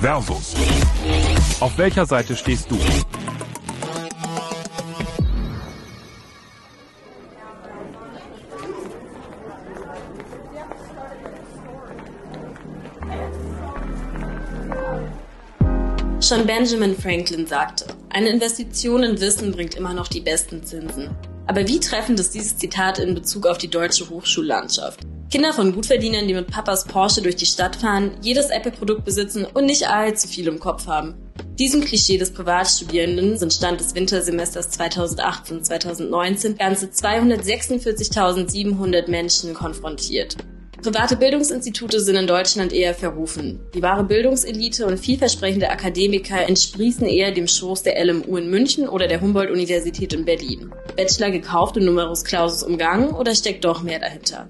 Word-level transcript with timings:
Versus. 0.00 0.54
Auf 1.60 1.76
welcher 1.76 2.06
Seite 2.06 2.34
stehst 2.34 2.70
du? 2.70 2.78
Schon 16.22 16.46
Benjamin 16.46 16.96
Franklin 16.96 17.46
sagte, 17.46 17.84
eine 18.08 18.30
Investition 18.30 19.02
in 19.02 19.20
Wissen 19.20 19.52
bringt 19.52 19.74
immer 19.74 19.92
noch 19.92 20.08
die 20.08 20.20
besten 20.20 20.64
Zinsen. 20.64 21.10
Aber 21.46 21.68
wie 21.68 21.78
treffend 21.78 22.18
ist 22.20 22.34
dieses 22.34 22.56
Zitat 22.56 22.98
in 22.98 23.14
Bezug 23.14 23.46
auf 23.46 23.58
die 23.58 23.68
deutsche 23.68 24.08
Hochschullandschaft? 24.08 25.00
Kinder 25.30 25.52
von 25.52 25.72
Gutverdienern, 25.72 26.26
die 26.26 26.34
mit 26.34 26.48
Papas 26.48 26.86
Porsche 26.86 27.22
durch 27.22 27.36
die 27.36 27.46
Stadt 27.46 27.76
fahren, 27.76 28.16
jedes 28.20 28.50
Apple-Produkt 28.50 29.04
besitzen 29.04 29.44
und 29.44 29.66
nicht 29.66 29.88
allzu 29.88 30.26
viel 30.26 30.48
im 30.48 30.58
Kopf 30.58 30.88
haben. 30.88 31.14
Diesem 31.56 31.84
Klischee 31.84 32.18
des 32.18 32.32
Privatstudierenden 32.32 33.38
sind 33.38 33.52
Stand 33.52 33.78
des 33.78 33.94
Wintersemesters 33.94 34.76
2018-2019 34.80 36.58
ganze 36.58 36.86
246.700 36.86 39.08
Menschen 39.08 39.54
konfrontiert. 39.54 40.36
Private 40.82 41.14
Bildungsinstitute 41.14 42.00
sind 42.00 42.16
in 42.16 42.26
Deutschland 42.26 42.72
eher 42.72 42.94
verrufen. 42.94 43.60
Die 43.74 43.82
wahre 43.82 44.02
Bildungselite 44.02 44.86
und 44.86 44.98
vielversprechende 44.98 45.70
Akademiker 45.70 46.48
entsprießen 46.48 47.06
eher 47.06 47.30
dem 47.30 47.46
Schoß 47.46 47.84
der 47.84 48.04
LMU 48.04 48.36
in 48.36 48.50
München 48.50 48.88
oder 48.88 49.06
der 49.06 49.20
Humboldt-Universität 49.20 50.12
in 50.12 50.24
Berlin. 50.24 50.72
Bachelor 50.96 51.30
gekauft 51.30 51.76
und 51.76 51.84
Numerus 51.84 52.24
Clausus 52.24 52.64
umgangen 52.64 53.10
oder 53.10 53.32
steckt 53.34 53.64
doch 53.64 53.82
mehr 53.82 54.00
dahinter? 54.00 54.48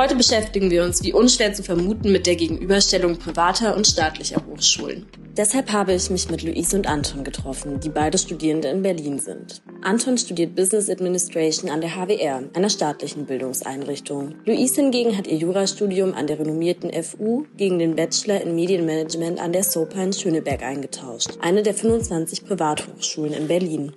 Heute 0.00 0.16
beschäftigen 0.16 0.70
wir 0.70 0.82
uns, 0.82 1.02
wie 1.02 1.12
unschwer 1.12 1.52
zu 1.52 1.62
vermuten, 1.62 2.10
mit 2.10 2.26
der 2.26 2.34
Gegenüberstellung 2.34 3.18
privater 3.18 3.76
und 3.76 3.86
staatlicher 3.86 4.42
Hochschulen. 4.46 5.06
Deshalb 5.36 5.72
habe 5.72 5.92
ich 5.92 6.08
mich 6.08 6.30
mit 6.30 6.42
Luis 6.42 6.72
und 6.72 6.86
Anton 6.86 7.22
getroffen, 7.22 7.80
die 7.80 7.90
beide 7.90 8.16
Studierende 8.16 8.68
in 8.68 8.80
Berlin 8.80 9.18
sind. 9.18 9.60
Anton 9.82 10.16
studiert 10.16 10.56
Business 10.56 10.88
Administration 10.88 11.70
an 11.70 11.82
der 11.82 11.96
HWR, 11.96 12.44
einer 12.54 12.70
staatlichen 12.70 13.26
Bildungseinrichtung. 13.26 14.36
Luis 14.46 14.74
hingegen 14.74 15.18
hat 15.18 15.26
ihr 15.26 15.36
Jurastudium 15.36 16.14
an 16.14 16.26
der 16.26 16.38
renommierten 16.38 16.90
FU 17.02 17.44
gegen 17.58 17.78
den 17.78 17.94
Bachelor 17.94 18.40
in 18.40 18.54
Medienmanagement 18.54 19.38
an 19.38 19.52
der 19.52 19.64
SOPA 19.64 20.02
in 20.02 20.14
Schöneberg 20.14 20.62
eingetauscht, 20.62 21.32
eine 21.42 21.62
der 21.62 21.74
25 21.74 22.46
Privathochschulen 22.46 23.34
in 23.34 23.48
Berlin. 23.48 23.92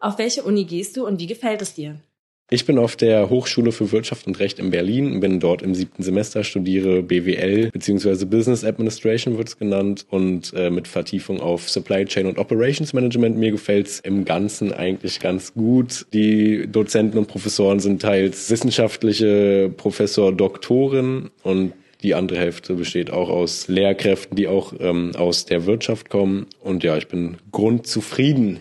Auf 0.00 0.18
welche 0.18 0.42
Uni 0.42 0.64
gehst 0.64 0.96
du 0.96 1.06
und 1.06 1.20
wie 1.20 1.28
gefällt 1.28 1.62
es 1.62 1.74
dir? 1.74 2.00
Ich 2.50 2.64
bin 2.64 2.78
auf 2.78 2.96
der 2.96 3.28
Hochschule 3.28 3.72
für 3.72 3.92
Wirtschaft 3.92 4.26
und 4.26 4.40
Recht 4.40 4.58
in 4.58 4.70
Berlin, 4.70 5.20
bin 5.20 5.38
dort 5.38 5.60
im 5.60 5.74
siebten 5.74 6.02
Semester, 6.02 6.44
studiere 6.44 7.02
BWL 7.02 7.70
bzw. 7.70 8.24
Business 8.24 8.64
Administration 8.64 9.36
wird 9.36 9.48
es 9.48 9.58
genannt 9.58 10.06
und 10.08 10.54
äh, 10.54 10.70
mit 10.70 10.88
Vertiefung 10.88 11.40
auf 11.40 11.68
Supply 11.68 12.06
Chain 12.06 12.24
und 12.24 12.38
Operations 12.38 12.94
Management. 12.94 13.36
Mir 13.36 13.50
gefällt's 13.50 14.00
im 14.00 14.24
Ganzen 14.24 14.72
eigentlich 14.72 15.20
ganz 15.20 15.52
gut. 15.52 16.06
Die 16.14 16.66
Dozenten 16.66 17.18
und 17.18 17.28
Professoren 17.28 17.80
sind 17.80 18.00
teils 18.00 18.50
wissenschaftliche 18.50 19.70
Professor, 19.76 20.32
Doktoren 20.32 21.28
und 21.42 21.74
die 22.02 22.14
andere 22.14 22.38
Hälfte 22.38 22.74
besteht 22.74 23.10
auch 23.10 23.28
aus 23.28 23.68
Lehrkräften, 23.68 24.36
die 24.36 24.48
auch 24.48 24.72
ähm, 24.80 25.12
aus 25.16 25.44
der 25.44 25.66
Wirtschaft 25.66 26.08
kommen. 26.08 26.46
Und 26.62 26.82
ja, 26.82 26.96
ich 26.96 27.08
bin 27.08 27.36
grundzufrieden 27.52 28.60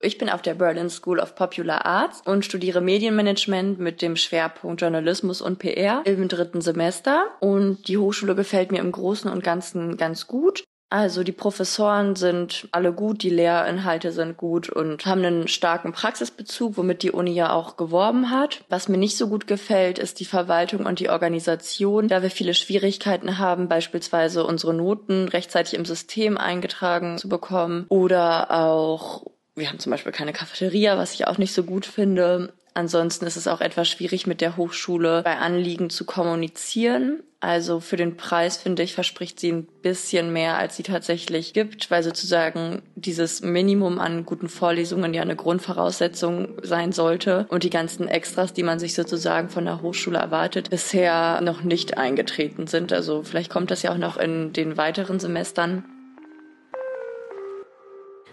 ich 0.00 0.18
bin 0.18 0.28
auf 0.28 0.42
der 0.42 0.54
Berlin 0.54 0.90
School 0.90 1.18
of 1.18 1.34
Popular 1.34 1.86
Arts 1.86 2.22
und 2.24 2.44
studiere 2.44 2.80
Medienmanagement 2.80 3.78
mit 3.78 4.02
dem 4.02 4.16
Schwerpunkt 4.16 4.80
Journalismus 4.80 5.40
und 5.40 5.58
PR 5.58 6.02
im 6.04 6.28
dritten 6.28 6.60
Semester. 6.60 7.24
Und 7.40 7.88
die 7.88 7.98
Hochschule 7.98 8.34
gefällt 8.34 8.72
mir 8.72 8.80
im 8.80 8.92
Großen 8.92 9.30
und 9.30 9.42
Ganzen 9.42 9.96
ganz 9.96 10.26
gut. 10.26 10.64
Also 10.88 11.24
die 11.24 11.32
Professoren 11.32 12.14
sind 12.14 12.68
alle 12.70 12.92
gut, 12.92 13.24
die 13.24 13.30
Lehrinhalte 13.30 14.12
sind 14.12 14.36
gut 14.36 14.68
und 14.68 15.04
haben 15.04 15.24
einen 15.24 15.48
starken 15.48 15.92
Praxisbezug, 15.92 16.76
womit 16.76 17.02
die 17.02 17.10
Uni 17.10 17.32
ja 17.32 17.52
auch 17.52 17.76
geworben 17.76 18.30
hat. 18.30 18.64
Was 18.68 18.88
mir 18.88 18.96
nicht 18.96 19.16
so 19.16 19.26
gut 19.26 19.48
gefällt, 19.48 19.98
ist 19.98 20.20
die 20.20 20.24
Verwaltung 20.24 20.86
und 20.86 21.00
die 21.00 21.10
Organisation, 21.10 22.06
da 22.06 22.22
wir 22.22 22.30
viele 22.30 22.54
Schwierigkeiten 22.54 23.38
haben, 23.38 23.66
beispielsweise 23.66 24.46
unsere 24.46 24.74
Noten 24.74 25.26
rechtzeitig 25.26 25.74
im 25.74 25.84
System 25.84 26.38
eingetragen 26.38 27.18
zu 27.18 27.28
bekommen 27.28 27.86
oder 27.88 28.52
auch 28.52 29.24
wir 29.56 29.68
haben 29.68 29.78
zum 29.78 29.90
Beispiel 29.90 30.12
keine 30.12 30.32
Cafeteria, 30.32 30.98
was 30.98 31.14
ich 31.14 31.26
auch 31.26 31.38
nicht 31.38 31.54
so 31.54 31.64
gut 31.64 31.86
finde. 31.86 32.52
Ansonsten 32.74 33.24
ist 33.24 33.36
es 33.36 33.48
auch 33.48 33.62
etwas 33.62 33.88
schwierig, 33.88 34.26
mit 34.26 34.42
der 34.42 34.58
Hochschule 34.58 35.22
bei 35.22 35.38
Anliegen 35.38 35.88
zu 35.88 36.04
kommunizieren. 36.04 37.22
Also 37.40 37.80
für 37.80 37.96
den 37.96 38.18
Preis, 38.18 38.58
finde 38.58 38.82
ich, 38.82 38.92
verspricht 38.92 39.40
sie 39.40 39.52
ein 39.52 39.66
bisschen 39.80 40.30
mehr, 40.32 40.58
als 40.58 40.76
sie 40.76 40.82
tatsächlich 40.82 41.54
gibt, 41.54 41.90
weil 41.90 42.02
sozusagen 42.02 42.82
dieses 42.94 43.40
Minimum 43.40 43.98
an 43.98 44.26
guten 44.26 44.48
Vorlesungen 44.48 45.14
ja 45.14 45.22
eine 45.22 45.36
Grundvoraussetzung 45.36 46.58
sein 46.62 46.92
sollte 46.92 47.46
und 47.48 47.62
die 47.62 47.70
ganzen 47.70 48.08
Extras, 48.08 48.52
die 48.52 48.62
man 48.62 48.78
sich 48.78 48.94
sozusagen 48.94 49.48
von 49.48 49.64
der 49.64 49.80
Hochschule 49.80 50.18
erwartet, 50.18 50.68
bisher 50.68 51.40
noch 51.40 51.62
nicht 51.62 51.96
eingetreten 51.96 52.66
sind. 52.66 52.92
Also 52.92 53.22
vielleicht 53.22 53.50
kommt 53.50 53.70
das 53.70 53.82
ja 53.82 53.92
auch 53.92 53.98
noch 53.98 54.18
in 54.18 54.52
den 54.52 54.76
weiteren 54.76 55.18
Semestern. 55.18 55.84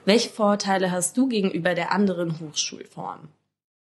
Welche 0.05 0.29
Vorurteile 0.29 0.91
hast 0.91 1.17
du 1.17 1.27
gegenüber 1.29 1.75
der 1.75 1.91
anderen 1.91 2.39
Hochschulform? 2.39 3.29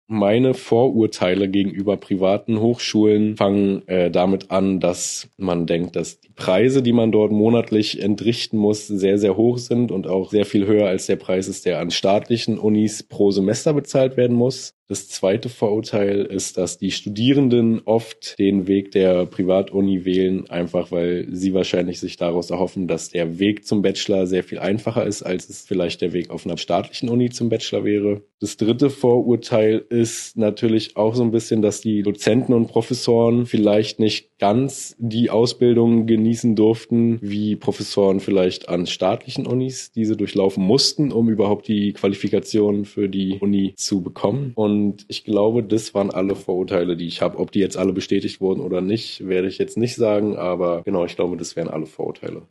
Meine 0.09 0.53
Vorurteile 0.53 1.49
gegenüber 1.49 1.97
privaten 1.97 2.61
Hochschulen 2.61 3.35
fangen 3.35 3.85
äh, 3.89 4.09
damit 4.09 4.51
an, 4.51 4.79
dass 4.79 5.27
man 5.35 5.65
denkt, 5.65 5.97
dass 5.97 6.21
die 6.21 6.29
Preise, 6.29 6.81
die 6.81 6.93
man 6.93 7.11
dort 7.11 7.33
monatlich 7.33 8.01
entrichten 8.01 8.57
muss, 8.57 8.87
sehr, 8.87 9.17
sehr 9.17 9.35
hoch 9.35 9.57
sind 9.57 9.91
und 9.91 10.07
auch 10.07 10.31
sehr 10.31 10.45
viel 10.45 10.65
höher 10.65 10.87
als 10.87 11.07
der 11.07 11.17
Preis 11.17 11.49
ist, 11.49 11.65
der 11.65 11.79
an 11.79 11.91
staatlichen 11.91 12.57
Unis 12.57 13.03
pro 13.03 13.31
Semester 13.31 13.73
bezahlt 13.73 14.15
werden 14.15 14.37
muss. 14.37 14.76
Das 14.89 15.09
zweite 15.09 15.49
Vorurteil 15.49 16.21
ist, 16.21 16.57
dass 16.57 16.77
die 16.77 16.91
Studierenden 16.91 17.81
oft 17.83 18.39
den 18.39 18.67
Weg 18.67 18.91
der 18.91 19.25
Privatuni 19.25 20.05
wählen, 20.05 20.49
einfach 20.49 20.93
weil 20.93 21.27
sie 21.29 21.53
wahrscheinlich 21.53 21.99
sich 21.99 22.15
daraus 22.15 22.51
erhoffen, 22.51 22.87
dass 22.87 23.09
der 23.09 23.37
Weg 23.37 23.65
zum 23.65 23.81
Bachelor 23.81 24.27
sehr 24.27 24.45
viel 24.45 24.59
einfacher 24.59 25.05
ist, 25.05 25.23
als 25.23 25.49
es 25.49 25.63
vielleicht 25.67 25.99
der 26.01 26.13
Weg 26.13 26.29
auf 26.29 26.45
einer 26.45 26.57
staatlichen 26.57 27.09
Uni 27.09 27.29
zum 27.31 27.49
Bachelor 27.49 27.83
wäre. 27.83 28.21
Das 28.39 28.55
dritte 28.55 28.89
Vorurteil 28.89 29.83
ist 29.89 30.37
natürlich 30.37 30.95
auch 30.95 31.15
so 31.15 31.23
ein 31.23 31.31
bisschen, 31.31 31.61
dass 31.61 31.81
die 31.81 32.03
Dozenten 32.03 32.53
und 32.53 32.67
Professoren 32.67 33.45
vielleicht 33.45 33.99
nicht 33.99 34.37
ganz 34.39 34.95
die 34.99 35.31
Ausbildung 35.31 36.05
genießen 36.05 36.55
durften, 36.55 37.17
wie 37.21 37.55
Professoren 37.55 38.19
vielleicht 38.19 38.69
an 38.69 38.85
staatlichen 38.85 39.47
Unis 39.47 39.91
diese 39.91 40.15
durchlaufen 40.15 40.63
mussten, 40.63 41.11
um 41.11 41.29
überhaupt 41.29 41.67
die 41.67 41.93
Qualifikation 41.93 42.85
für 42.85 43.09
die 43.09 43.39
Uni 43.41 43.73
zu 43.75 44.01
bekommen. 44.01 44.51
Und 44.55 44.76
und 44.77 45.05
ich 45.07 45.23
glaube, 45.23 45.63
das 45.63 45.93
waren 45.95 46.11
alle 46.11 46.35
Vorurteile, 46.35 46.95
die 46.95 47.07
ich 47.07 47.21
habe. 47.21 47.39
Ob 47.39 47.51
die 47.51 47.59
jetzt 47.59 47.77
alle 47.77 47.93
bestätigt 47.93 48.41
wurden 48.41 48.61
oder 48.61 48.81
nicht, 48.81 49.27
werde 49.27 49.47
ich 49.47 49.57
jetzt 49.57 49.77
nicht 49.77 49.95
sagen. 49.95 50.37
Aber 50.37 50.83
genau, 50.83 51.05
ich 51.05 51.15
glaube, 51.15 51.37
das 51.37 51.55
wären 51.55 51.67
alle 51.67 51.87
Vorurteile. 51.87 52.47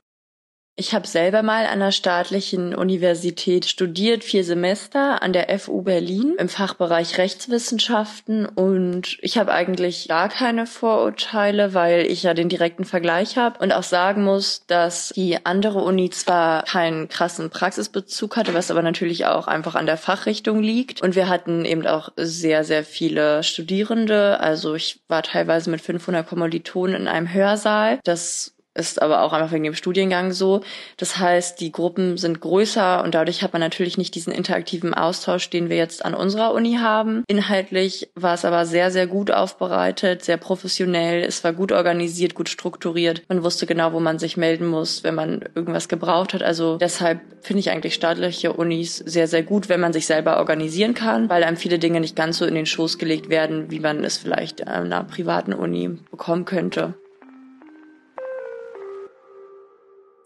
Ich 0.78 0.92
habe 0.92 1.06
selber 1.06 1.42
mal 1.42 1.64
an 1.64 1.80
der 1.80 1.90
staatlichen 1.90 2.74
Universität 2.74 3.64
studiert, 3.64 4.22
vier 4.22 4.44
Semester 4.44 5.22
an 5.22 5.32
der 5.32 5.58
FU 5.58 5.80
Berlin 5.80 6.34
im 6.38 6.50
Fachbereich 6.50 7.16
Rechtswissenschaften. 7.16 8.44
Und 8.44 9.16
ich 9.22 9.38
habe 9.38 9.54
eigentlich 9.54 10.06
gar 10.06 10.28
keine 10.28 10.66
Vorurteile, 10.66 11.72
weil 11.72 12.04
ich 12.04 12.24
ja 12.24 12.34
den 12.34 12.50
direkten 12.50 12.84
Vergleich 12.84 13.38
habe 13.38 13.58
und 13.60 13.72
auch 13.72 13.84
sagen 13.84 14.22
muss, 14.22 14.66
dass 14.66 15.14
die 15.16 15.46
andere 15.46 15.78
Uni 15.78 16.10
zwar 16.10 16.64
keinen 16.64 17.08
krassen 17.08 17.48
Praxisbezug 17.48 18.36
hatte, 18.36 18.52
was 18.52 18.70
aber 18.70 18.82
natürlich 18.82 19.24
auch 19.24 19.46
einfach 19.46 19.76
an 19.76 19.86
der 19.86 19.96
Fachrichtung 19.96 20.62
liegt. 20.62 21.00
Und 21.00 21.16
wir 21.16 21.30
hatten 21.30 21.64
eben 21.64 21.86
auch 21.86 22.10
sehr, 22.16 22.64
sehr 22.64 22.84
viele 22.84 23.42
Studierende, 23.44 24.40
also 24.40 24.74
ich 24.74 25.00
war 25.08 25.22
teilweise 25.22 25.70
mit 25.70 25.80
500 25.80 26.28
Kommilitonen 26.28 26.96
in 26.96 27.08
einem 27.08 27.32
Hörsaal. 27.32 27.98
Das 28.04 28.52
ist 28.76 29.00
aber 29.02 29.22
auch 29.22 29.32
einfach 29.32 29.52
wegen 29.52 29.64
dem 29.64 29.74
Studiengang 29.74 30.32
so. 30.32 30.62
Das 30.96 31.18
heißt, 31.18 31.60
die 31.60 31.72
Gruppen 31.72 32.16
sind 32.16 32.40
größer 32.40 33.02
und 33.02 33.14
dadurch 33.14 33.42
hat 33.42 33.52
man 33.52 33.60
natürlich 33.60 33.98
nicht 33.98 34.14
diesen 34.14 34.32
interaktiven 34.32 34.94
Austausch, 34.94 35.50
den 35.50 35.68
wir 35.68 35.76
jetzt 35.76 36.04
an 36.04 36.14
unserer 36.14 36.52
Uni 36.52 36.76
haben. 36.80 37.24
Inhaltlich 37.26 38.08
war 38.14 38.34
es 38.34 38.44
aber 38.44 38.66
sehr, 38.66 38.90
sehr 38.90 39.06
gut 39.06 39.30
aufbereitet, 39.30 40.24
sehr 40.24 40.36
professionell. 40.36 41.22
Es 41.24 41.42
war 41.44 41.52
gut 41.52 41.72
organisiert, 41.72 42.34
gut 42.34 42.48
strukturiert. 42.48 43.22
Man 43.28 43.42
wusste 43.42 43.66
genau, 43.66 43.92
wo 43.92 44.00
man 44.00 44.18
sich 44.18 44.36
melden 44.36 44.66
muss, 44.66 45.04
wenn 45.04 45.14
man 45.14 45.44
irgendwas 45.54 45.88
gebraucht 45.88 46.34
hat. 46.34 46.42
Also 46.42 46.76
deshalb 46.78 47.20
finde 47.40 47.60
ich 47.60 47.70
eigentlich 47.70 47.94
staatliche 47.94 48.52
Unis 48.52 48.96
sehr, 48.96 49.28
sehr 49.28 49.42
gut, 49.42 49.68
wenn 49.68 49.80
man 49.80 49.92
sich 49.92 50.06
selber 50.06 50.38
organisieren 50.38 50.94
kann, 50.94 51.28
weil 51.28 51.44
einem 51.44 51.56
viele 51.56 51.78
Dinge 51.78 52.00
nicht 52.00 52.16
ganz 52.16 52.38
so 52.38 52.44
in 52.44 52.54
den 52.54 52.66
Schoß 52.66 52.98
gelegt 52.98 53.28
werden, 53.28 53.70
wie 53.70 53.80
man 53.80 54.04
es 54.04 54.16
vielleicht 54.18 54.66
an 54.66 54.86
einer 54.86 55.04
privaten 55.04 55.52
Uni 55.52 55.98
bekommen 56.10 56.44
könnte. 56.44 56.94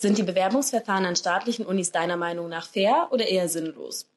Sind 0.00 0.16
die 0.16 0.22
Bewerbungsverfahren 0.22 1.04
an 1.04 1.14
staatlichen 1.14 1.66
Unis 1.66 1.92
deiner 1.92 2.16
Meinung 2.16 2.48
nach 2.48 2.66
fair 2.66 3.08
oder 3.10 3.28
eher 3.28 3.50
sinnlos? 3.50 4.09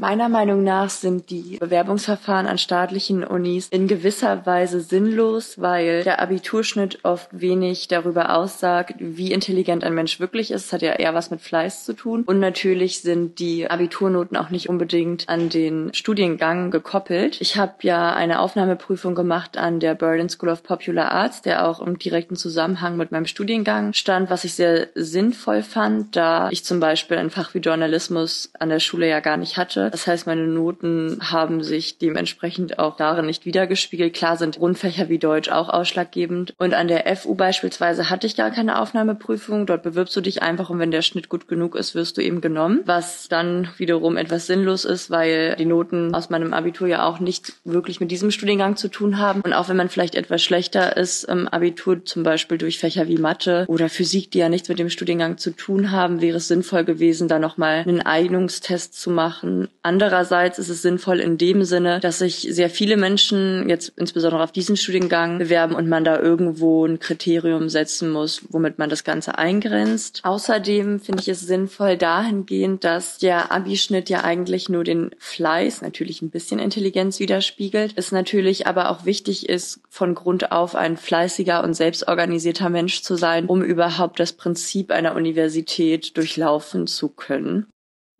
Meiner 0.00 0.30
Meinung 0.30 0.64
nach 0.64 0.88
sind 0.88 1.28
die 1.28 1.58
Bewerbungsverfahren 1.60 2.46
an 2.46 2.56
staatlichen 2.56 3.22
Unis 3.22 3.68
in 3.68 3.86
gewisser 3.86 4.46
Weise 4.46 4.80
sinnlos, 4.80 5.60
weil 5.60 6.04
der 6.04 6.22
Abiturschnitt 6.22 7.00
oft 7.02 7.28
wenig 7.32 7.86
darüber 7.86 8.34
aussagt, 8.34 8.94
wie 8.98 9.30
intelligent 9.30 9.84
ein 9.84 9.92
Mensch 9.92 10.18
wirklich 10.18 10.52
ist. 10.52 10.64
Es 10.64 10.72
hat 10.72 10.80
ja 10.80 10.94
eher 10.94 11.12
was 11.12 11.30
mit 11.30 11.42
Fleiß 11.42 11.84
zu 11.84 11.92
tun. 11.92 12.22
Und 12.24 12.40
natürlich 12.40 13.02
sind 13.02 13.40
die 13.40 13.70
Abiturnoten 13.70 14.38
auch 14.38 14.48
nicht 14.48 14.70
unbedingt 14.70 15.28
an 15.28 15.50
den 15.50 15.92
Studiengang 15.92 16.70
gekoppelt. 16.70 17.38
Ich 17.42 17.58
habe 17.58 17.74
ja 17.82 18.14
eine 18.14 18.40
Aufnahmeprüfung 18.40 19.14
gemacht 19.14 19.58
an 19.58 19.80
der 19.80 19.94
Berlin 19.94 20.30
School 20.30 20.48
of 20.48 20.62
Popular 20.62 21.12
Arts, 21.12 21.42
der 21.42 21.68
auch 21.68 21.78
im 21.78 21.98
direkten 21.98 22.36
Zusammenhang 22.36 22.96
mit 22.96 23.12
meinem 23.12 23.26
Studiengang 23.26 23.92
stand, 23.92 24.30
was 24.30 24.44
ich 24.44 24.54
sehr 24.54 24.88
sinnvoll 24.94 25.62
fand, 25.62 26.16
da 26.16 26.48
ich 26.50 26.64
zum 26.64 26.80
Beispiel 26.80 27.18
ein 27.18 27.28
Fach 27.28 27.52
wie 27.52 27.58
Journalismus 27.58 28.50
an 28.58 28.70
der 28.70 28.80
Schule 28.80 29.06
ja 29.06 29.20
gar 29.20 29.36
nicht 29.36 29.58
hatte 29.58 29.89
das 29.90 30.06
heißt, 30.06 30.26
meine 30.26 30.46
Noten 30.46 31.18
haben 31.20 31.62
sich 31.62 31.98
dementsprechend 31.98 32.78
auch 32.78 32.96
darin 32.96 33.26
nicht 33.26 33.44
wiedergespiegelt. 33.44 34.14
Klar 34.14 34.36
sind 34.36 34.58
Grundfächer 34.58 35.08
wie 35.08 35.18
Deutsch 35.18 35.48
auch 35.48 35.68
ausschlaggebend. 35.68 36.54
Und 36.58 36.74
an 36.74 36.88
der 36.88 37.16
FU 37.16 37.34
beispielsweise 37.34 38.10
hatte 38.10 38.26
ich 38.26 38.36
gar 38.36 38.50
keine 38.50 38.80
Aufnahmeprüfung. 38.80 39.66
Dort 39.66 39.82
bewirbst 39.82 40.14
du 40.16 40.20
dich 40.20 40.42
einfach 40.42 40.70
und 40.70 40.78
wenn 40.78 40.90
der 40.90 41.02
Schnitt 41.02 41.28
gut 41.28 41.48
genug 41.48 41.74
ist, 41.74 41.94
wirst 41.94 42.16
du 42.16 42.22
eben 42.22 42.40
genommen. 42.40 42.80
Was 42.84 43.28
dann 43.28 43.68
wiederum 43.76 44.16
etwas 44.16 44.46
sinnlos 44.46 44.84
ist, 44.84 45.10
weil 45.10 45.56
die 45.56 45.66
Noten 45.66 46.14
aus 46.14 46.30
meinem 46.30 46.52
Abitur 46.52 46.88
ja 46.88 47.04
auch 47.04 47.20
nicht 47.20 47.54
wirklich 47.64 48.00
mit 48.00 48.10
diesem 48.10 48.30
Studiengang 48.30 48.76
zu 48.76 48.88
tun 48.88 49.18
haben. 49.18 49.40
Und 49.42 49.52
auch 49.52 49.68
wenn 49.68 49.76
man 49.76 49.88
vielleicht 49.88 50.14
etwas 50.14 50.42
schlechter 50.42 50.96
ist 50.96 51.24
im 51.24 51.48
Abitur, 51.48 52.04
zum 52.04 52.22
Beispiel 52.22 52.58
durch 52.58 52.78
Fächer 52.78 53.08
wie 53.08 53.18
Mathe 53.18 53.64
oder 53.68 53.88
Physik, 53.88 54.30
die 54.30 54.38
ja 54.38 54.48
nichts 54.48 54.68
mit 54.68 54.78
dem 54.78 54.90
Studiengang 54.90 55.38
zu 55.38 55.50
tun 55.50 55.90
haben, 55.90 56.20
wäre 56.20 56.36
es 56.36 56.48
sinnvoll 56.48 56.84
gewesen, 56.84 57.28
da 57.28 57.38
nochmal 57.38 57.80
einen 57.80 58.02
Eignungstest 58.02 58.94
zu 58.94 59.10
machen 59.10 59.68
Andererseits 59.82 60.58
ist 60.58 60.68
es 60.68 60.82
sinnvoll 60.82 61.20
in 61.20 61.38
dem 61.38 61.64
Sinne, 61.64 62.00
dass 62.00 62.18
sich 62.18 62.46
sehr 62.50 62.68
viele 62.68 62.98
Menschen 62.98 63.66
jetzt 63.66 63.92
insbesondere 63.96 64.42
auf 64.42 64.52
diesen 64.52 64.76
Studiengang 64.76 65.38
bewerben 65.38 65.74
und 65.74 65.88
man 65.88 66.04
da 66.04 66.20
irgendwo 66.20 66.84
ein 66.84 66.98
Kriterium 66.98 67.70
setzen 67.70 68.10
muss, 68.10 68.42
womit 68.50 68.78
man 68.78 68.90
das 68.90 69.04
Ganze 69.04 69.38
eingrenzt. 69.38 70.20
Außerdem 70.22 71.00
finde 71.00 71.22
ich 71.22 71.28
es 71.28 71.40
sinnvoll 71.40 71.96
dahingehend, 71.96 72.84
dass 72.84 73.16
der 73.16 73.52
Abischnitt 73.52 74.10
ja 74.10 74.22
eigentlich 74.22 74.68
nur 74.68 74.84
den 74.84 75.12
Fleiß, 75.18 75.80
natürlich 75.80 76.20
ein 76.20 76.30
bisschen 76.30 76.60
Intelligenz 76.60 77.18
widerspiegelt, 77.18 77.94
es 77.96 78.12
natürlich 78.12 78.66
aber 78.66 78.90
auch 78.90 79.06
wichtig 79.06 79.48
ist, 79.48 79.80
von 79.88 80.14
Grund 80.14 80.52
auf 80.52 80.74
ein 80.74 80.98
fleißiger 80.98 81.64
und 81.64 81.72
selbstorganisierter 81.72 82.68
Mensch 82.68 83.00
zu 83.00 83.16
sein, 83.16 83.46
um 83.46 83.62
überhaupt 83.62 84.20
das 84.20 84.34
Prinzip 84.34 84.90
einer 84.90 85.14
Universität 85.14 86.18
durchlaufen 86.18 86.86
zu 86.86 87.08
können. 87.08 87.66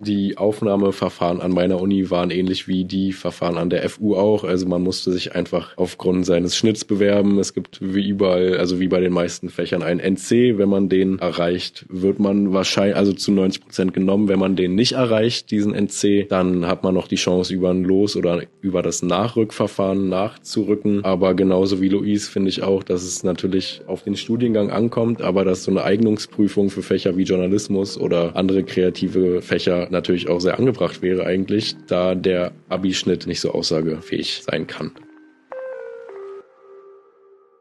Die 0.02 0.38
Aufnahmeverfahren 0.38 1.42
an 1.42 1.52
meiner 1.52 1.78
Uni 1.78 2.10
waren 2.10 2.30
ähnlich 2.30 2.66
wie 2.66 2.86
die 2.86 3.12
Verfahren 3.12 3.58
an 3.58 3.68
der 3.68 3.86
FU 3.90 4.14
auch. 4.14 4.44
Also 4.44 4.66
man 4.66 4.82
musste 4.82 5.12
sich 5.12 5.34
einfach 5.34 5.76
aufgrund 5.76 6.24
seines 6.24 6.56
Schnitts 6.56 6.86
bewerben. 6.86 7.38
Es 7.38 7.52
gibt 7.52 7.80
wie 7.82 8.08
überall, 8.08 8.56
also 8.56 8.80
wie 8.80 8.88
bei 8.88 9.00
den 9.00 9.12
meisten 9.12 9.50
Fächern, 9.50 9.82
einen 9.82 10.00
NC. 10.00 10.56
Wenn 10.56 10.70
man 10.70 10.88
den 10.88 11.18
erreicht, 11.18 11.84
wird 11.90 12.18
man 12.18 12.54
wahrscheinlich, 12.54 12.96
also 12.96 13.12
zu 13.12 13.30
90 13.30 13.62
Prozent 13.62 13.92
genommen. 13.92 14.28
Wenn 14.28 14.38
man 14.38 14.56
den 14.56 14.74
nicht 14.74 14.92
erreicht, 14.92 15.50
diesen 15.50 15.74
NC, 15.74 16.28
dann 16.30 16.66
hat 16.66 16.82
man 16.82 16.94
noch 16.94 17.06
die 17.06 17.16
Chance, 17.16 17.52
über 17.52 17.68
ein 17.68 17.84
Los- 17.84 18.16
oder 18.16 18.44
über 18.62 18.80
das 18.80 19.02
Nachrückverfahren 19.02 20.08
nachzurücken. 20.08 21.04
Aber 21.04 21.34
genauso 21.34 21.82
wie 21.82 21.90
Luis 21.90 22.26
finde 22.26 22.48
ich 22.48 22.62
auch, 22.62 22.82
dass 22.82 23.02
es 23.02 23.22
natürlich 23.22 23.82
auf 23.86 24.02
den 24.04 24.16
Studiengang 24.16 24.70
ankommt, 24.70 25.20
aber 25.20 25.44
dass 25.44 25.64
so 25.64 25.70
eine 25.70 25.84
Eignungsprüfung 25.84 26.70
für 26.70 26.82
Fächer 26.82 27.18
wie 27.18 27.24
Journalismus 27.24 28.00
oder 28.00 28.34
andere 28.34 28.64
kreative 28.64 29.42
Fächer 29.42 29.89
natürlich 29.90 30.28
auch 30.28 30.40
sehr 30.40 30.58
angebracht 30.58 31.02
wäre 31.02 31.24
eigentlich, 31.24 31.76
da 31.86 32.14
der 32.14 32.52
Abischnitt 32.68 33.26
nicht 33.26 33.40
so 33.40 33.52
aussagefähig 33.52 34.42
sein 34.42 34.66
kann. 34.66 34.92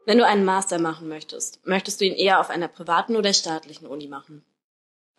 Wenn 0.06 0.18
du 0.18 0.26
einen 0.26 0.44
Master 0.44 0.78
machen 0.78 1.08
möchtest, 1.08 1.64
möchtest 1.66 2.00
du 2.00 2.04
ihn 2.04 2.14
eher 2.14 2.40
auf 2.40 2.50
einer 2.50 2.68
privaten 2.68 3.16
oder 3.16 3.32
staatlichen 3.32 3.86
Uni 3.86 4.08
machen? 4.08 4.42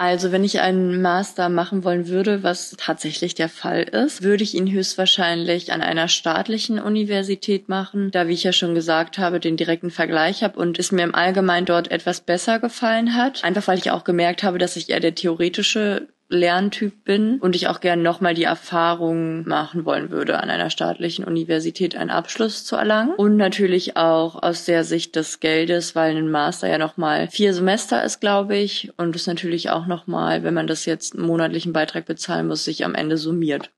Also 0.01 0.31
wenn 0.31 0.43
ich 0.43 0.61
einen 0.61 0.99
Master 0.99 1.47
machen 1.47 1.83
wollen 1.83 2.07
würde, 2.07 2.41
was 2.41 2.75
tatsächlich 2.75 3.35
der 3.35 3.49
Fall 3.49 3.83
ist, 3.83 4.23
würde 4.23 4.43
ich 4.43 4.55
ihn 4.55 4.71
höchstwahrscheinlich 4.71 5.71
an 5.71 5.83
einer 5.83 6.07
staatlichen 6.07 6.79
Universität 6.79 7.69
machen, 7.69 8.09
da 8.09 8.27
wie 8.27 8.33
ich 8.33 8.43
ja 8.43 8.51
schon 8.51 8.73
gesagt 8.73 9.19
habe, 9.19 9.39
den 9.39 9.57
direkten 9.57 9.91
Vergleich 9.91 10.41
habe 10.41 10.57
und 10.57 10.79
es 10.79 10.91
mir 10.91 11.03
im 11.03 11.13
Allgemeinen 11.13 11.67
dort 11.67 11.91
etwas 11.91 12.21
besser 12.21 12.57
gefallen 12.57 13.13
hat. 13.15 13.43
Einfach 13.43 13.67
weil 13.67 13.77
ich 13.77 13.91
auch 13.91 14.03
gemerkt 14.03 14.41
habe, 14.41 14.57
dass 14.57 14.75
ich 14.75 14.89
eher 14.89 15.01
der 15.01 15.13
theoretische 15.13 16.07
Lerntyp 16.31 17.03
bin 17.03 17.39
und 17.39 17.55
ich 17.55 17.67
auch 17.67 17.79
gern 17.79 18.01
nochmal 18.01 18.33
die 18.33 18.43
Erfahrung 18.43 19.47
machen 19.47 19.85
wollen 19.85 20.09
würde, 20.09 20.39
an 20.39 20.49
einer 20.49 20.69
staatlichen 20.69 21.25
Universität 21.25 21.95
einen 21.95 22.09
Abschluss 22.09 22.65
zu 22.65 22.75
erlangen. 22.75 23.13
Und 23.15 23.37
natürlich 23.37 23.97
auch 23.97 24.41
aus 24.41 24.65
der 24.65 24.83
Sicht 24.83 25.15
des 25.15 25.39
Geldes, 25.39 25.95
weil 25.95 26.15
ein 26.15 26.29
Master 26.29 26.67
ja 26.67 26.77
nochmal 26.77 27.27
vier 27.29 27.53
Semester 27.53 28.03
ist, 28.03 28.19
glaube 28.19 28.57
ich. 28.57 28.91
Und 28.97 29.15
es 29.15 29.27
natürlich 29.27 29.69
auch 29.69 29.87
nochmal, 29.87 30.43
wenn 30.43 30.53
man 30.53 30.67
das 30.67 30.85
jetzt 30.85 31.17
monatlichen 31.17 31.73
Beitrag 31.73 32.05
bezahlen 32.05 32.47
muss, 32.47 32.65
sich 32.65 32.85
am 32.85 32.95
Ende 32.95 33.17
summiert. 33.17 33.71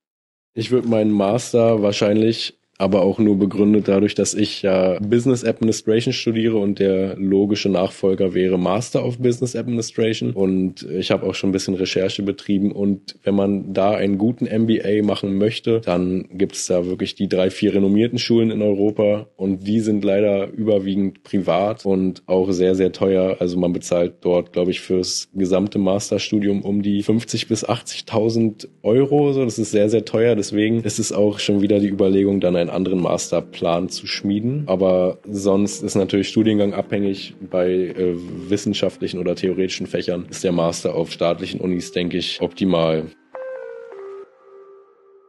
Ich 0.53 0.71
würde 0.71 0.87
meinen 0.87 1.11
Master 1.11 1.81
wahrscheinlich 1.81 2.59
aber 2.77 3.01
auch 3.01 3.19
nur 3.19 3.37
begründet 3.37 3.87
dadurch, 3.87 4.15
dass 4.15 4.33
ich 4.33 4.61
ja 4.61 4.97
Business 4.99 5.43
Administration 5.43 6.13
studiere 6.13 6.57
und 6.57 6.79
der 6.79 7.15
logische 7.17 7.69
Nachfolger 7.69 8.33
wäre 8.33 8.57
Master 8.57 9.05
of 9.05 9.19
Business 9.19 9.55
Administration 9.55 10.31
und 10.31 10.87
ich 10.89 11.11
habe 11.11 11.25
auch 11.25 11.35
schon 11.35 11.49
ein 11.49 11.53
bisschen 11.53 11.75
Recherche 11.75 12.23
betrieben 12.23 12.71
und 12.71 13.15
wenn 13.23 13.35
man 13.35 13.73
da 13.73 13.91
einen 13.91 14.17
guten 14.17 14.45
MBA 14.45 15.03
machen 15.03 15.37
möchte, 15.37 15.81
dann 15.81 16.25
gibt 16.31 16.55
es 16.55 16.65
da 16.67 16.85
wirklich 16.85 17.15
die 17.15 17.27
drei, 17.27 17.49
vier 17.49 17.75
renommierten 17.75 18.17
Schulen 18.17 18.51
in 18.51 18.61
Europa 18.61 19.27
und 19.35 19.67
die 19.67 19.79
sind 19.79 20.03
leider 20.03 20.51
überwiegend 20.51 21.23
privat 21.23 21.85
und 21.85 22.23
auch 22.25 22.51
sehr, 22.51 22.75
sehr 22.75 22.91
teuer. 22.91 23.37
Also 23.39 23.57
man 23.57 23.73
bezahlt 23.73 24.15
dort, 24.21 24.53
glaube 24.53 24.71
ich, 24.71 24.81
fürs 24.81 25.29
gesamte 25.33 25.79
Masterstudium 25.79 26.61
um 26.61 26.81
die 26.81 27.03
50 27.03 27.47
bis 27.47 27.67
80.000 27.67 28.67
Euro. 28.81 29.33
So, 29.33 29.43
das 29.43 29.59
ist 29.59 29.71
sehr, 29.71 29.89
sehr 29.89 30.05
teuer. 30.05 30.35
Deswegen 30.35 30.83
ist 30.83 30.99
es 30.99 31.11
auch 31.11 31.39
schon 31.39 31.61
wieder 31.61 31.79
die 31.79 31.89
Überlegung, 31.89 32.39
dann 32.39 32.55
einen 32.63 32.71
anderen 32.71 33.01
Masterplan 33.01 33.89
zu 33.89 34.07
schmieden. 34.07 34.63
Aber 34.67 35.19
sonst 35.29 35.83
ist 35.83 35.95
natürlich 35.95 36.29
Studiengang 36.29 36.73
abhängig. 36.73 37.35
Bei 37.39 37.69
äh, 37.69 38.15
wissenschaftlichen 38.49 39.19
oder 39.19 39.35
theoretischen 39.35 39.85
Fächern 39.85 40.25
ist 40.29 40.43
der 40.43 40.51
Master 40.51 40.95
auf 40.95 41.11
staatlichen 41.11 41.61
Unis, 41.61 41.91
denke 41.91 42.17
ich, 42.17 42.41
optimal. 42.41 43.11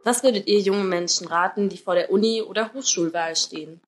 Was 0.03 0.23
würdet 0.23 0.47
ihr 0.47 0.59
jungen 0.59 0.87
Menschen 0.87 1.27
raten, 1.27 1.69
die 1.69 1.77
vor 1.77 1.95
der 1.95 2.11
Uni- 2.11 2.41
oder 2.41 2.73
Hochschulwahl 2.73 3.35
stehen? 3.35 3.81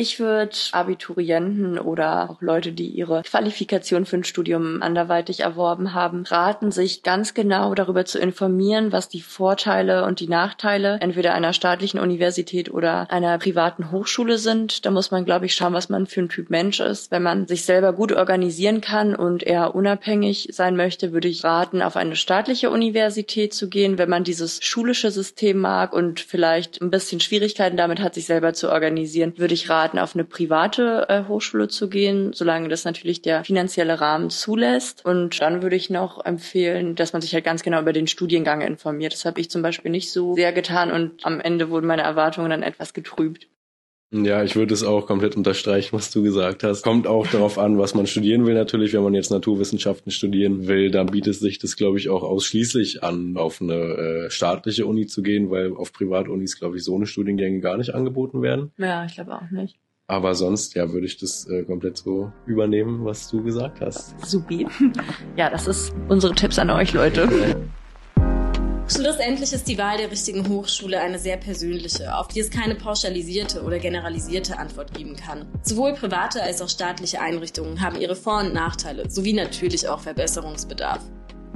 Ich 0.00 0.20
würde 0.20 0.54
Abiturienten 0.70 1.76
oder 1.76 2.30
auch 2.30 2.40
Leute, 2.40 2.70
die 2.70 2.86
ihre 2.86 3.22
Qualifikation 3.24 4.06
für 4.06 4.18
ein 4.18 4.22
Studium 4.22 4.80
anderweitig 4.80 5.40
erworben 5.40 5.92
haben, 5.92 6.22
raten, 6.24 6.70
sich 6.70 7.02
ganz 7.02 7.34
genau 7.34 7.74
darüber 7.74 8.04
zu 8.04 8.20
informieren, 8.20 8.92
was 8.92 9.08
die 9.08 9.22
Vorteile 9.22 10.04
und 10.04 10.20
die 10.20 10.28
Nachteile 10.28 10.98
entweder 11.00 11.34
einer 11.34 11.52
staatlichen 11.52 11.98
Universität 11.98 12.70
oder 12.70 13.10
einer 13.10 13.38
privaten 13.38 13.90
Hochschule 13.90 14.38
sind. 14.38 14.86
Da 14.86 14.92
muss 14.92 15.10
man, 15.10 15.24
glaube 15.24 15.46
ich, 15.46 15.56
schauen, 15.56 15.72
was 15.72 15.88
man 15.88 16.06
für 16.06 16.20
ein 16.20 16.28
Typ 16.28 16.48
Mensch 16.48 16.78
ist. 16.78 17.10
Wenn 17.10 17.24
man 17.24 17.48
sich 17.48 17.64
selber 17.64 17.92
gut 17.92 18.12
organisieren 18.12 18.80
kann 18.80 19.16
und 19.16 19.42
eher 19.42 19.74
unabhängig 19.74 20.50
sein 20.52 20.76
möchte, 20.76 21.12
würde 21.12 21.26
ich 21.26 21.42
raten, 21.42 21.82
auf 21.82 21.96
eine 21.96 22.14
staatliche 22.14 22.70
Universität 22.70 23.52
zu 23.52 23.68
gehen. 23.68 23.98
Wenn 23.98 24.10
man 24.10 24.22
dieses 24.22 24.62
schulische 24.62 25.10
System 25.10 25.58
mag 25.58 25.92
und 25.92 26.20
vielleicht 26.20 26.80
ein 26.80 26.92
bisschen 26.92 27.18
Schwierigkeiten 27.18 27.76
damit 27.76 27.98
hat, 27.98 28.14
sich 28.14 28.26
selber 28.26 28.52
zu 28.52 28.70
organisieren, 28.70 29.34
würde 29.38 29.54
ich 29.54 29.68
raten, 29.68 29.87
raten, 29.88 29.98
auf 29.98 30.14
eine 30.14 30.24
private 30.24 31.06
äh, 31.08 31.24
Hochschule 31.28 31.68
zu 31.68 31.88
gehen, 31.88 32.32
solange 32.32 32.68
das 32.68 32.84
natürlich 32.84 33.22
der 33.22 33.44
finanzielle 33.44 34.00
Rahmen 34.00 34.30
zulässt. 34.30 35.04
Und 35.04 35.40
dann 35.40 35.62
würde 35.62 35.76
ich 35.76 35.90
noch 35.90 36.24
empfehlen, 36.24 36.94
dass 36.94 37.12
man 37.12 37.22
sich 37.22 37.34
halt 37.34 37.44
ganz 37.44 37.62
genau 37.62 37.80
über 37.80 37.92
den 37.92 38.06
Studiengang 38.06 38.60
informiert. 38.60 39.12
Das 39.12 39.24
habe 39.24 39.40
ich 39.40 39.50
zum 39.50 39.62
Beispiel 39.62 39.90
nicht 39.90 40.12
so 40.12 40.34
sehr 40.34 40.52
getan 40.52 40.92
und 40.92 41.24
am 41.24 41.40
Ende 41.40 41.70
wurden 41.70 41.86
meine 41.86 42.02
Erwartungen 42.02 42.50
dann 42.50 42.62
etwas 42.62 42.92
getrübt. 42.92 43.48
Ja, 44.10 44.42
ich 44.42 44.56
würde 44.56 44.72
es 44.72 44.84
auch 44.84 45.06
komplett 45.06 45.36
unterstreichen, 45.36 45.94
was 45.94 46.10
du 46.10 46.22
gesagt 46.22 46.64
hast. 46.64 46.82
Kommt 46.82 47.06
auch 47.06 47.26
darauf 47.26 47.58
an, 47.58 47.78
was 47.78 47.94
man 47.94 48.06
studieren 48.06 48.46
will. 48.46 48.54
Natürlich, 48.54 48.94
wenn 48.94 49.02
man 49.02 49.12
jetzt 49.12 49.30
Naturwissenschaften 49.30 50.10
studieren 50.10 50.66
will, 50.66 50.90
dann 50.90 51.08
bietet 51.08 51.34
sich 51.34 51.58
das, 51.58 51.76
glaube 51.76 51.98
ich, 51.98 52.08
auch 52.08 52.22
ausschließlich 52.22 53.02
an, 53.02 53.36
auf 53.36 53.60
eine 53.60 53.74
äh, 53.74 54.30
staatliche 54.30 54.86
Uni 54.86 55.06
zu 55.06 55.22
gehen, 55.22 55.50
weil 55.50 55.74
auf 55.74 55.92
Privatunis, 55.92 56.58
glaube 56.58 56.78
ich, 56.78 56.84
so 56.84 56.96
eine 56.96 57.06
Studiengänge 57.06 57.60
gar 57.60 57.76
nicht 57.76 57.94
angeboten 57.94 58.40
werden. 58.40 58.72
Ja, 58.78 59.04
ich 59.04 59.14
glaube 59.14 59.34
auch 59.34 59.50
nicht. 59.50 59.76
Aber 60.06 60.34
sonst, 60.34 60.74
ja, 60.74 60.90
würde 60.90 61.04
ich 61.04 61.18
das 61.18 61.46
äh, 61.50 61.64
komplett 61.64 61.98
so 61.98 62.32
übernehmen, 62.46 63.04
was 63.04 63.28
du 63.30 63.42
gesagt 63.42 63.82
hast. 63.82 64.18
Supi. 64.24 64.66
Ja, 65.36 65.50
das 65.50 65.66
ist 65.68 65.92
unsere 66.08 66.34
Tipps 66.34 66.58
an 66.58 66.70
euch, 66.70 66.94
Leute. 66.94 67.28
Schlussendlich 68.90 69.52
ist 69.52 69.68
die 69.68 69.76
Wahl 69.76 69.98
der 69.98 70.10
richtigen 70.10 70.48
Hochschule 70.48 70.98
eine 70.98 71.18
sehr 71.18 71.36
persönliche, 71.36 72.16
auf 72.16 72.28
die 72.28 72.40
es 72.40 72.48
keine 72.48 72.74
pauschalisierte 72.74 73.62
oder 73.62 73.78
generalisierte 73.78 74.58
Antwort 74.58 74.94
geben 74.94 75.14
kann. 75.14 75.46
Sowohl 75.62 75.92
private 75.92 76.42
als 76.42 76.62
auch 76.62 76.70
staatliche 76.70 77.20
Einrichtungen 77.20 77.82
haben 77.82 78.00
ihre 78.00 78.16
Vor- 78.16 78.40
und 78.40 78.54
Nachteile 78.54 79.10
sowie 79.10 79.34
natürlich 79.34 79.86
auch 79.88 80.00
Verbesserungsbedarf. 80.00 81.02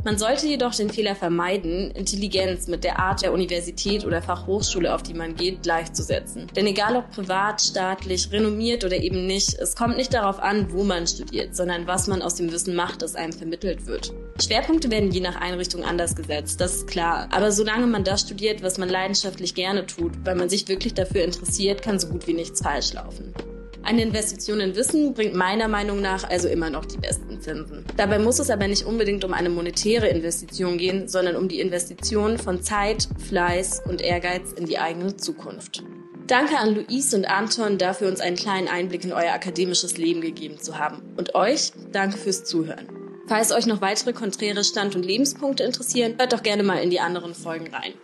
Man 0.05 0.19
sollte 0.19 0.49
jedoch 0.49 0.75
den 0.75 0.91
Fehler 0.91 1.15
vermeiden, 1.15 1.93
Intelligenz 1.93 2.67
mit 2.67 2.83
der 2.83 2.99
Art 2.99 3.23
der 3.23 3.33
Universität 3.33 4.05
oder 4.05 4.21
Fachhochschule, 4.21 4.93
auf 4.93 5.05
die 5.05 5.15
man 5.15 5.37
geht, 5.37 5.63
gleichzusetzen. 5.63 6.49
Denn 6.57 6.67
egal 6.67 6.97
ob 6.97 7.13
privat, 7.13 7.63
staatlich, 7.63 8.33
renommiert 8.33 8.85
oder 8.85 8.97
eben 8.97 9.29
nicht, 9.29 9.55
es 9.55 9.77
kommt 9.77 9.97
nicht 9.97 10.13
darauf 10.13 10.41
an, 10.41 10.73
wo 10.73 10.83
man 10.83 11.07
studiert, 11.07 11.55
sondern 11.55 11.87
was 11.87 12.09
man 12.09 12.21
aus 12.21 12.35
dem 12.35 12.51
Wissen 12.51 12.75
macht, 12.75 13.03
das 13.03 13.15
einem 13.15 13.33
vermittelt 13.33 13.87
wird. 13.87 14.13
Schwerpunkte 14.43 14.91
werden 14.91 15.13
je 15.13 15.21
nach 15.21 15.37
Einrichtung 15.37 15.85
anders 15.85 16.17
gesetzt, 16.17 16.61
das 16.61 16.79
ist 16.79 16.89
klar. 16.89 17.29
Aber 17.31 17.53
solange 17.53 17.87
man 17.87 18.03
das 18.03 18.23
studiert, 18.23 18.61
was 18.63 18.79
man 18.79 18.89
leidenschaftlich 18.89 19.55
gerne 19.55 19.87
tut, 19.87 20.13
weil 20.25 20.35
man 20.35 20.49
sich 20.49 20.67
wirklich 20.67 20.95
dafür 20.95 21.23
interessiert, 21.23 21.81
kann 21.81 22.01
so 22.01 22.09
gut 22.09 22.27
wie 22.27 22.35
nichts 22.35 22.61
falsch 22.61 22.93
laufen. 22.93 23.33
Eine 23.85 24.03
Investition 24.03 24.61
in 24.61 24.77
Wissen 24.77 25.13
bringt 25.13 25.35
meiner 25.35 25.67
Meinung 25.67 26.01
nach 26.01 26.29
also 26.29 26.49
immer 26.49 26.71
noch 26.71 26.85
die 26.85 26.99
besten 26.99 27.41
Zinsen. 27.41 27.85
Dabei 27.97 28.21
muss 28.21 28.39
es 28.39 28.49
aber 28.49 28.69
nicht 28.69 28.87
unbedingt 28.87 29.25
um 29.25 29.33
eine 29.33 29.49
monetäre 29.49 30.09
Investition 30.09 30.79
gehen, 30.79 31.09
sondern 31.09 31.35
um 31.35 31.49
die 31.49 31.61
Investition 31.61 32.39
von 32.39 32.63
Zeit, 32.63 33.09
Fleiß 33.29 33.83
und 33.89 34.01
Ehrgeiz 34.01 34.53
in 34.53 34.67
die 34.67 34.79
eigene 34.79 35.17
Zukunft. 35.17 35.83
Danke 36.29 36.57
an 36.57 36.77
Luis 36.77 37.13
und 37.13 37.25
Anton 37.25 37.77
dafür, 37.77 38.09
uns 38.09 38.21
einen 38.21 38.37
kleinen 38.37 38.69
Einblick 38.69 39.05
in 39.05 39.13
euer 39.13 39.33
akademisches 39.33 39.99
Leben 39.99 40.21
gegeben 40.21 40.59
zu 40.61 40.79
haben. 40.79 41.03
Und 41.17 41.35
euch 41.35 41.73
danke 41.91 42.17
fürs 42.17 42.45
Zuhören. 42.45 42.87
Falls 43.27 43.51
euch 43.51 43.67
noch 43.67 43.81
weitere 43.81 44.13
konträre 44.13 44.63
Stand- 44.63 44.95
und 44.95 45.05
Lebenspunkte 45.05 45.65
interessieren, 45.65 46.15
hört 46.19 46.33
doch 46.33 46.43
gerne 46.43 46.63
mal 46.63 46.79
in 46.79 46.91
die 46.91 47.01
anderen 47.01 47.35
Folgen 47.35 47.67
rein. 47.75 47.95